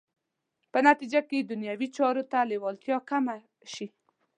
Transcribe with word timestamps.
په 0.71 0.79
نتیجه 0.87 1.19
کې 1.29 1.37
دنیوي 1.49 1.87
چارو 1.97 2.23
ته 2.31 2.37
لېوالتیا 2.49 2.97
کمه 3.09 3.35
شي. 3.73 3.87